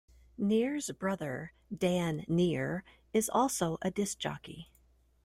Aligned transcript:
Neer's 0.35 0.89
brother 0.97 1.53
Dan 1.71 2.25
Neer 2.27 2.83
is 3.13 3.29
also 3.29 3.77
a 3.83 3.91
disc 3.91 4.17
jockey. 4.17 4.71